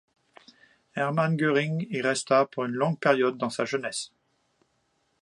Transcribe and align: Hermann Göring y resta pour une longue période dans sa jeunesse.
Hermann 0.95 1.37
Göring 1.37 1.77
y 1.91 2.01
resta 2.01 2.47
pour 2.47 2.63
une 2.65 2.71
longue 2.71 2.97
période 2.99 3.37
dans 3.37 3.51
sa 3.51 3.65
jeunesse. 3.65 4.11